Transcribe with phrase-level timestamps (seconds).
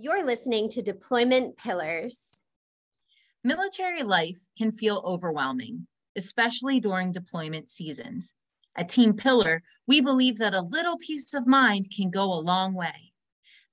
[0.00, 2.16] You're listening to Deployment Pillars.
[3.42, 8.36] Military life can feel overwhelming, especially during deployment seasons.
[8.76, 12.74] At Team Pillar, we believe that a little peace of mind can go a long
[12.74, 13.12] way.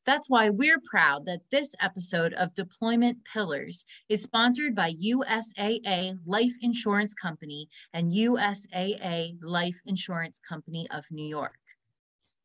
[0.04, 6.56] That's why we're proud that this episode of Deployment Pillars is sponsored by USAA Life
[6.60, 11.60] Insurance Company and USAA Life Insurance Company of New York.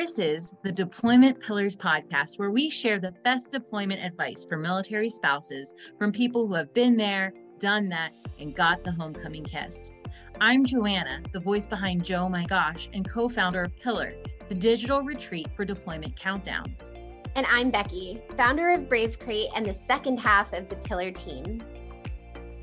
[0.00, 5.10] This is the Deployment Pillars podcast, where we share the best deployment advice for military
[5.10, 9.90] spouses from people who have been there, done that, and got the homecoming kiss.
[10.40, 14.14] I'm Joanna, the voice behind Jo My Gosh and co founder of Pillar,
[14.48, 16.98] the digital retreat for deployment countdowns.
[17.34, 21.62] And I'm Becky, founder of Brave Crate and the second half of the Pillar team.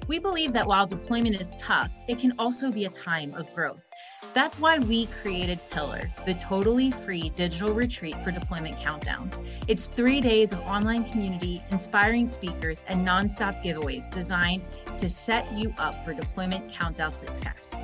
[0.08, 3.84] We believe that while deployment is tough, it can also be a time of growth.
[4.34, 9.44] That's why we created Pillar, the totally free digital retreat for deployment countdowns.
[9.68, 14.64] It's three days of online community, inspiring speakers, and nonstop giveaways designed
[15.00, 17.80] to set you up for deployment countdown success.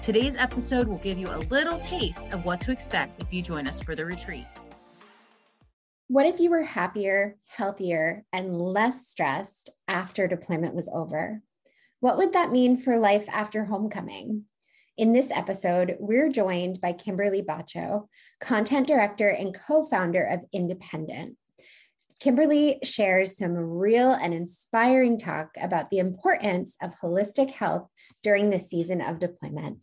[0.00, 3.66] Today's episode will give you a little taste of what to expect if you join
[3.66, 4.46] us for the retreat.
[6.08, 11.42] What if you were happier, healthier, and less stressed after deployment was over?
[12.00, 14.44] What would that mean for life after homecoming?
[14.98, 18.08] In this episode, we're joined by Kimberly Bacso,
[18.40, 21.34] content director and co founder of InDependent.
[22.18, 27.86] Kimberly shares some real and inspiring talk about the importance of holistic health
[28.22, 29.80] during the season of deployment.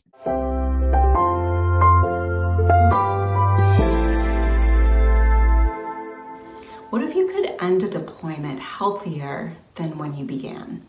[6.90, 10.88] What if you could end a deployment healthier than when you began?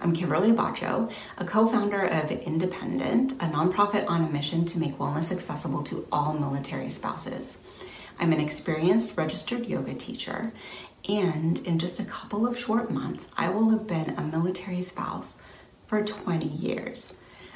[0.00, 4.96] I'm Kimberly Bacso, a co founder of InDependent, a nonprofit on a mission to make
[4.96, 7.58] wellness accessible to all military spouses.
[8.20, 10.52] I'm an experienced registered yoga teacher,
[11.08, 15.36] and in just a couple of short months, I will have been a military spouse
[15.88, 17.14] for 20 years.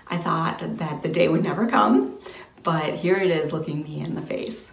[0.09, 2.19] I thought that the day would never come,
[2.65, 4.73] but here it is looking me in the face.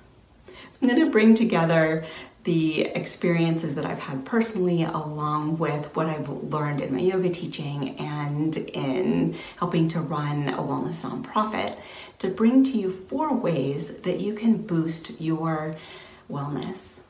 [0.81, 2.05] I'm going to bring together
[2.49, 7.95] the experiences that I've had personally, along with what I've learned in my yoga teaching
[7.99, 11.77] and in helping to run a wellness nonprofit,
[12.17, 15.75] to bring to you four ways that you can boost your
[16.27, 17.01] wellness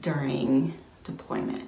[0.00, 0.72] during
[1.04, 1.64] deployment.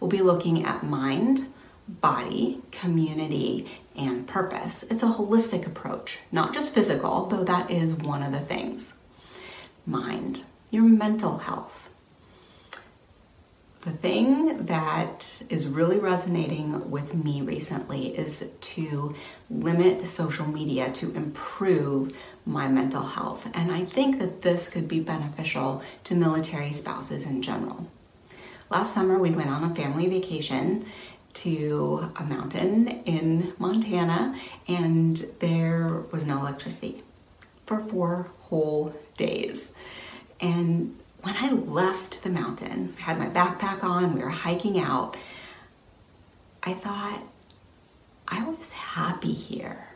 [0.00, 1.46] We'll be looking at mind,
[1.86, 4.82] body, community, and purpose.
[4.90, 8.94] It's a holistic approach, not just physical, though that is one of the things.
[9.86, 11.83] Mind, your mental health
[13.84, 19.14] the thing that is really resonating with me recently is to
[19.50, 23.46] limit social media to improve my mental health.
[23.52, 27.86] And I think that this could be beneficial to military spouses in general.
[28.70, 30.86] Last summer, we went on a family vacation
[31.34, 34.34] to a mountain in Montana,
[34.66, 37.02] and there was no electricity
[37.66, 39.72] for four whole days.
[40.40, 45.16] And when I left the mountain, had my backpack on, we were hiking out,
[46.62, 47.22] I thought,
[48.28, 49.88] I was happy here.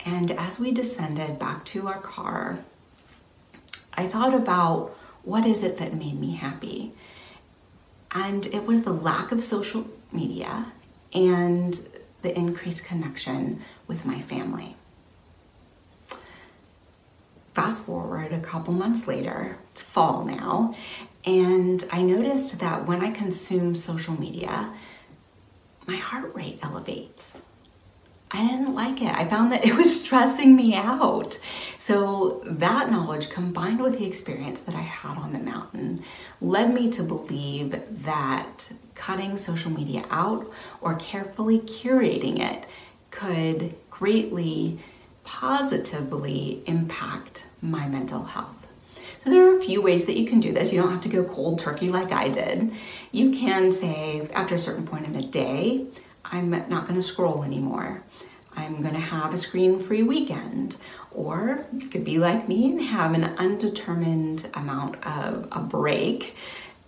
[0.00, 2.60] And as we descended back to our car,
[3.92, 6.94] I thought about what is it that made me happy?
[8.10, 10.72] And it was the lack of social media
[11.12, 11.78] and
[12.22, 14.77] the increased connection with my family.
[17.58, 20.76] Fast forward a couple months later, it's fall now,
[21.24, 24.72] and I noticed that when I consume social media,
[25.84, 27.40] my heart rate elevates.
[28.30, 29.12] I didn't like it.
[29.12, 31.40] I found that it was stressing me out.
[31.80, 36.04] So, that knowledge combined with the experience that I had on the mountain
[36.40, 37.74] led me to believe
[38.04, 40.48] that cutting social media out
[40.80, 42.66] or carefully curating it
[43.10, 44.78] could greatly
[45.24, 48.54] positively impact my mental health.
[49.24, 50.72] So, there are a few ways that you can do this.
[50.72, 52.72] You don't have to go cold turkey like I did.
[53.10, 55.86] You can say, after a certain point in the day,
[56.24, 58.02] I'm not going to scroll anymore.
[58.56, 60.76] I'm going to have a screen free weekend.
[61.10, 66.36] Or you could be like me and have an undetermined amount of a break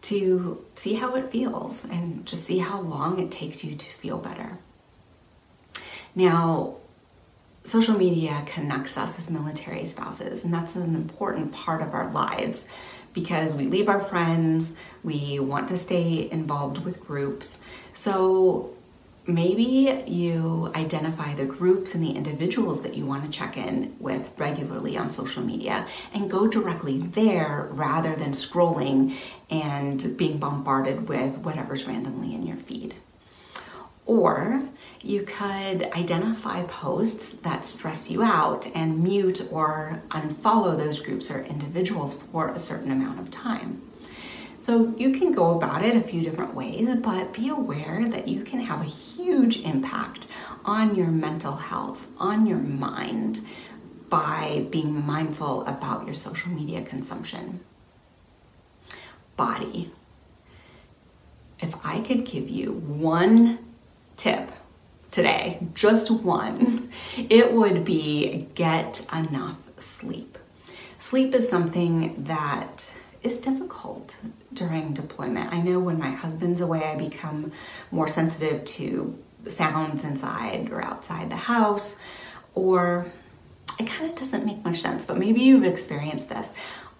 [0.03, 4.19] to see how it feels and just see how long it takes you to feel
[4.19, 4.59] better.
[6.15, 6.77] Now,
[7.71, 12.67] social media connects us as military spouses, and that's an important part of our lives
[13.13, 14.73] because we leave our friends,
[15.05, 17.59] we want to stay involved with groups.
[17.93, 18.75] So
[19.27, 24.29] maybe you identify the groups and the individuals that you want to check in with
[24.37, 29.17] regularly on social media and go directly there rather than scrolling
[29.49, 32.95] and being bombarded with whatever's randomly in your feed.
[34.07, 34.63] Or
[35.03, 41.43] you could identify posts that stress you out and mute or unfollow those groups or
[41.45, 43.81] individuals for a certain amount of time.
[44.63, 48.45] So you can go about it a few different ways, but be aware that you
[48.45, 50.27] can have a huge impact
[50.67, 53.41] on your mental health, on your mind,
[54.11, 57.61] by being mindful about your social media consumption.
[59.37, 59.91] Body.
[61.61, 63.59] If I could give you one
[64.17, 64.51] tip
[65.11, 70.39] today, just one, it would be get enough sleep.
[70.99, 74.19] Sleep is something that is difficult
[74.53, 75.53] during deployment.
[75.53, 77.53] I know when my husband's away, I become
[77.91, 79.19] more sensitive to
[79.49, 81.97] sounds inside or outside the house,
[82.55, 83.07] or
[83.79, 86.49] it kind of doesn't make much sense, but maybe you've experienced this.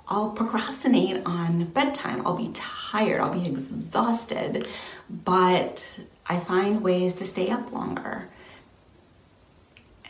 [0.09, 2.27] I'll procrastinate on bedtime.
[2.27, 4.67] I'll be tired, I'll be exhausted,
[5.09, 8.29] but I find ways to stay up longer.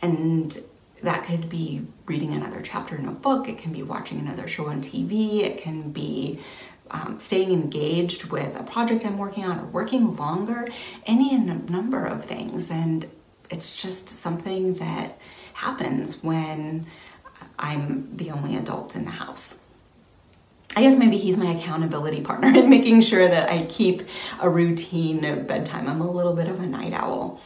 [0.01, 0.57] And
[1.03, 4.67] that could be reading another chapter in a book, it can be watching another show
[4.67, 6.39] on TV, it can be
[6.91, 10.67] um, staying engaged with a project I'm working on or working longer,
[11.05, 12.69] any number of things.
[12.69, 13.09] And
[13.49, 15.17] it's just something that
[15.53, 16.85] happens when
[17.57, 19.57] I'm the only adult in the house.
[20.75, 24.03] I guess maybe he's my accountability partner in making sure that I keep
[24.39, 25.87] a routine bedtime.
[25.87, 27.41] I'm a little bit of a night owl.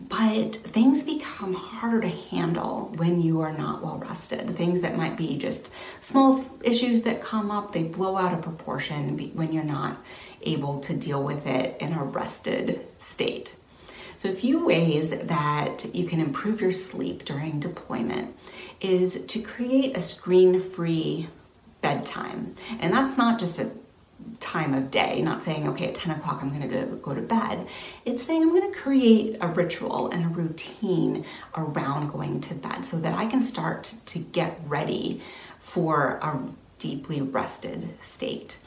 [0.00, 4.56] But things become harder to handle when you are not well rested.
[4.56, 9.18] Things that might be just small issues that come up, they blow out of proportion
[9.34, 9.98] when you're not
[10.42, 13.56] able to deal with it in a rested state.
[14.18, 18.36] So, a few ways that you can improve your sleep during deployment
[18.80, 21.28] is to create a screen free
[21.80, 22.54] bedtime.
[22.80, 23.70] And that's not just a
[24.40, 27.20] time of day, not saying, okay, at 10 o'clock I'm going to go, go to
[27.20, 27.66] bed.
[28.04, 31.24] It's saying I'm going to create a ritual and a routine
[31.56, 35.20] around going to bed so that I can start to get ready
[35.60, 36.40] for a
[36.78, 38.58] deeply rested state.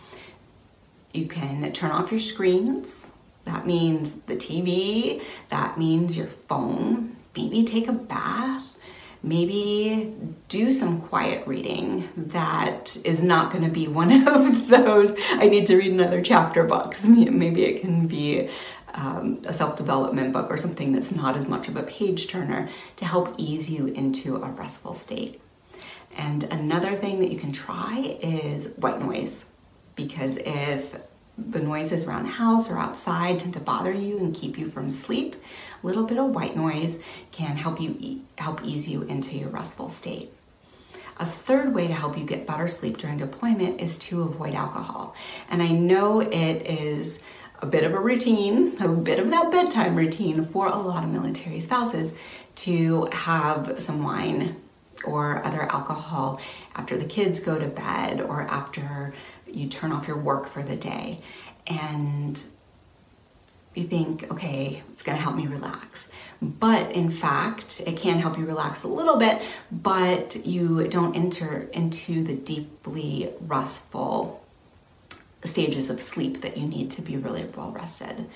[1.14, 3.07] You can turn off your screens.
[3.46, 7.16] That means the TV, that means your phone.
[7.36, 8.70] Maybe take a bath
[9.23, 10.15] maybe
[10.47, 15.13] do some quiet reading that is not going to be one of those.
[15.31, 18.50] I need to read another chapter books maybe it can be
[18.94, 23.06] um, a self-development book or something that's not as much of a page turner to
[23.06, 25.41] help ease you into a restful state.
[26.18, 29.45] And another thing that you can try is white noise.
[29.95, 30.95] Because if
[31.38, 34.92] the noises around the house or outside tend to bother you and keep you from
[34.92, 35.36] sleep,
[35.81, 37.00] a little bit of white noise
[37.31, 40.31] can help you e- help ease you into your restful state.
[41.18, 45.16] A third way to help you get better sleep during deployment is to avoid alcohol.
[45.50, 47.19] And I know it is
[47.62, 51.09] a bit of a routine, a bit of that bedtime routine for a lot of
[51.09, 52.11] military spouses
[52.56, 54.56] to have some wine
[55.06, 56.40] or other alcohol
[56.76, 59.14] after the kids go to bed or after
[59.56, 61.20] you turn off your work for the day
[61.68, 62.40] and
[63.76, 66.10] you think, okay, it's gonna help me relax.
[66.42, 69.42] But in fact, it can help you relax a little bit,
[69.72, 74.44] but you don't enter into the deeply restful
[75.44, 78.28] stages of sleep that you need to be really well rested.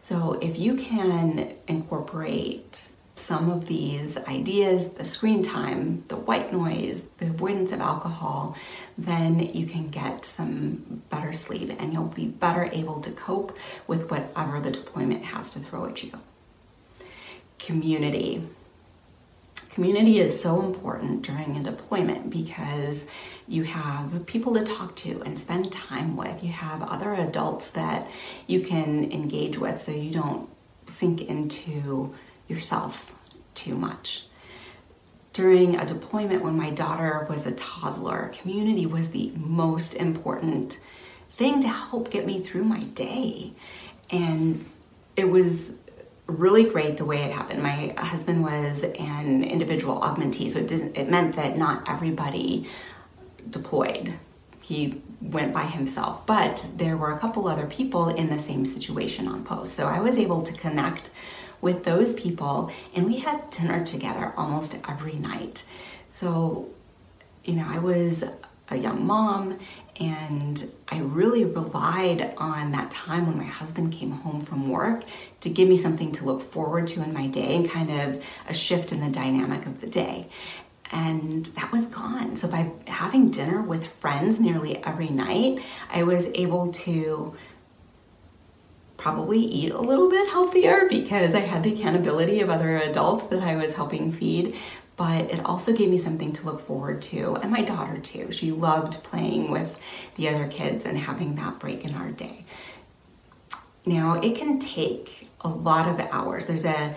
[0.00, 2.88] So if you can incorporate
[3.20, 8.56] some of these ideas, the screen time, the white noise, the avoidance of alcohol,
[8.96, 14.10] then you can get some better sleep and you'll be better able to cope with
[14.10, 16.12] whatever the deployment has to throw at you.
[17.58, 18.46] Community.
[19.70, 23.06] Community is so important during a deployment because
[23.46, 26.42] you have people to talk to and spend time with.
[26.42, 28.08] You have other adults that
[28.46, 30.48] you can engage with so you don't
[30.86, 32.14] sink into
[32.50, 33.12] yourself
[33.54, 34.26] too much.
[35.32, 40.80] During a deployment when my daughter was a toddler, community was the most important
[41.34, 43.52] thing to help get me through my day.
[44.10, 44.66] And
[45.16, 45.72] it was
[46.26, 47.62] really great the way it happened.
[47.62, 52.68] My husband was an individual augmentee, so it didn't it meant that not everybody
[53.48, 54.14] deployed.
[54.60, 59.26] He went by himself, but there were a couple other people in the same situation
[59.26, 59.72] on post.
[59.74, 61.10] So I was able to connect
[61.60, 65.64] with those people and we had dinner together almost every night.
[66.10, 66.70] So,
[67.44, 68.24] you know, I was
[68.68, 69.58] a young mom
[69.98, 75.04] and I really relied on that time when my husband came home from work
[75.40, 78.54] to give me something to look forward to in my day and kind of a
[78.54, 80.28] shift in the dynamic of the day
[80.92, 82.36] and that was gone.
[82.36, 87.36] So by having dinner with friends nearly every night, I was able to
[89.00, 93.42] probably eat a little bit healthier because I had the accountability of other adults that
[93.42, 94.54] I was helping feed.
[94.96, 98.30] But it also gave me something to look forward to, and my daughter too.
[98.30, 99.78] She loved playing with
[100.16, 102.44] the other kids and having that break in our day.
[103.86, 106.44] Now, it can take a lot of hours.
[106.44, 106.94] There's a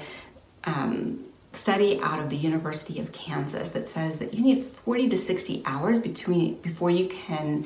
[0.66, 5.18] um, study out of the University of Kansas that says that you need 40 to
[5.18, 7.66] 60 hours between before you can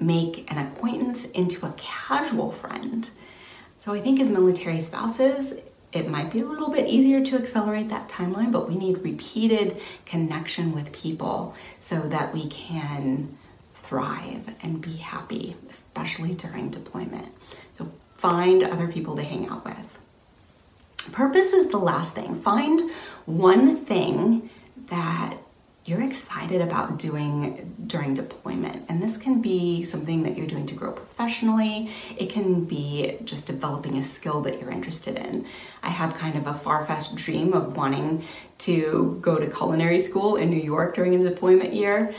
[0.00, 3.10] make an acquaintance into a casual friend.
[3.78, 5.54] So I think as military spouses,
[5.92, 9.80] it might be a little bit easier to accelerate that timeline, but we need repeated
[10.04, 13.36] connection with people so that we can
[13.74, 17.28] thrive and be happy, especially during deployment.
[17.72, 19.98] So find other people to hang out with.
[21.12, 22.42] Purpose is the last thing.
[22.42, 22.80] Find
[23.24, 24.50] one thing
[24.88, 25.38] that
[25.88, 28.84] you're excited about doing during deployment.
[28.90, 31.90] And this can be something that you're doing to grow professionally.
[32.18, 35.46] It can be just developing a skill that you're interested in.
[35.82, 38.22] I have kind of a far fetched dream of wanting
[38.58, 42.14] to go to culinary school in New York during a deployment year.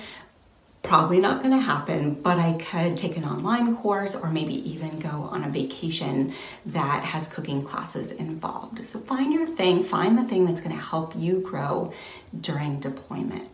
[0.81, 4.97] Probably not going to happen, but I could take an online course or maybe even
[4.97, 6.33] go on a vacation
[6.65, 8.83] that has cooking classes involved.
[8.85, 11.93] So find your thing, find the thing that's going to help you grow
[12.41, 13.49] during deployment.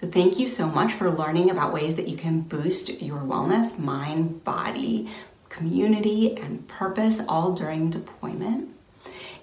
[0.00, 3.78] So, thank you so much for learning about ways that you can boost your wellness,
[3.78, 5.08] mind, body,
[5.48, 8.70] community, and purpose all during deployment.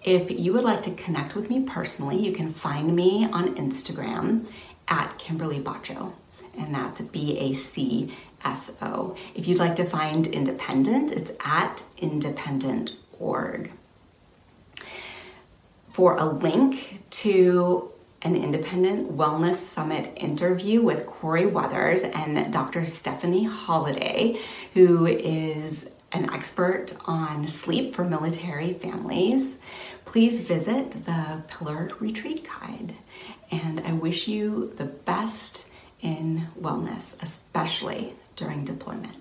[0.03, 4.45] If you would like to connect with me personally, you can find me on Instagram
[4.87, 6.13] at Kimberly Bacso
[6.57, 9.15] and that's B A C S O.
[9.35, 13.71] If you'd like to find InDependent, it's at independent.org.
[15.89, 17.91] For a link to
[18.23, 22.85] an InDependent wellness summit interview with Corie Weathers and Dr.
[22.85, 24.39] Stephanie Holliday,
[24.73, 29.57] who is an expert on sleep for military families,
[30.05, 32.93] please visit the Pillar Retreat Guide.
[33.49, 35.65] And I wish you the best
[36.01, 39.20] in wellness, especially during deployment.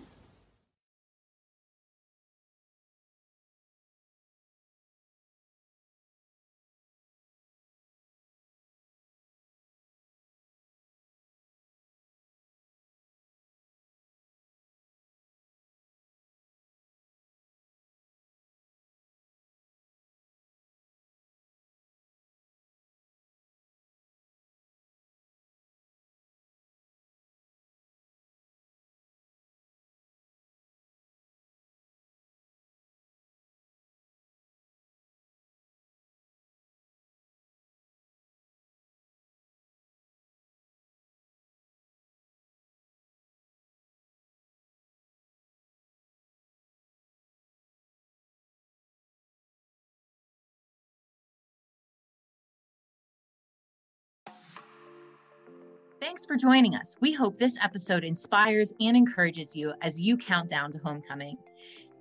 [56.10, 56.96] Thanks for joining us.
[57.00, 61.36] We hope this episode inspires and encourages you as you count down to homecoming.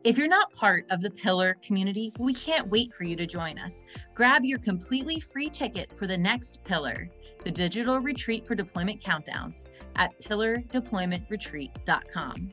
[0.03, 3.59] If you're not part of the Pillar community, we can't wait for you to join
[3.59, 3.83] us.
[4.15, 7.07] Grab your completely free ticket for the next Pillar,
[7.43, 12.51] the digital retreat for deployment countdowns, at pillardeploymentretreat.com.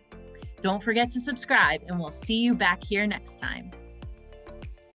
[0.61, 3.71] Don't forget to subscribe, and we'll see you back here next time.